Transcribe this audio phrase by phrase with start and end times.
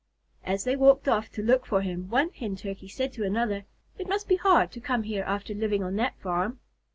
[0.43, 3.65] As they walked off to look for him, one Hen Turkey said to another,
[3.99, 6.59] "It must be hard to come here after living on that farm."